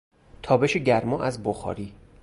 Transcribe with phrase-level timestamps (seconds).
[0.43, 1.93] تابش گرما از بخاری